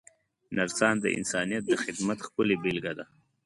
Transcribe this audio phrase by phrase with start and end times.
[0.57, 3.05] نرسان د انسانیت د خدمت ښکلې بېلګه ده.